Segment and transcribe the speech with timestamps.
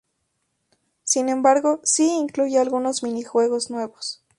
[1.03, 4.23] Sin embargo, sí incluye algunos minijuegos nuevos.